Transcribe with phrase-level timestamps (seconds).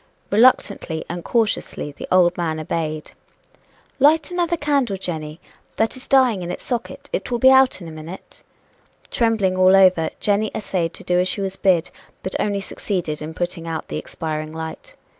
[0.31, 3.11] Reluctantly and cautiously the old man obeyed.
[3.99, 5.39] "Light another candle, Jenny
[5.75, 8.41] that is dying in its socket it will be out in a minute."
[9.11, 11.91] Trembling all over, Jenny essayed to do as she was bid,
[12.23, 14.95] but only succeeded in putting out the expiring light.